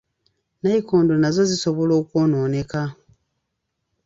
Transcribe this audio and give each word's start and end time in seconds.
Nayikondo 0.61 1.13
nazo 1.17 1.41
zisobola 1.51 1.93
okwonooneka. 2.01 2.81